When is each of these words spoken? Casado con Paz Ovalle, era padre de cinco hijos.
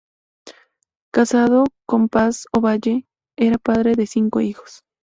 Casado 1.13 1.65
con 1.85 2.09
Paz 2.09 2.45
Ovalle, 2.53 3.05
era 3.37 3.59
padre 3.59 3.93
de 3.93 4.07
cinco 4.07 4.41
hijos. 4.41 4.83